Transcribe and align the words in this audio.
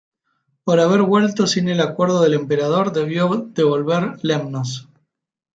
Por 0.63 0.79
haber 0.79 1.03
vuelto 1.03 1.45
sin 1.45 1.69
el 1.69 1.79
acuerdo 1.79 2.21
del 2.23 2.33
emperador, 2.33 2.91
debió 2.91 3.27
devolver 3.53 4.17
Lemnos. 4.23 4.89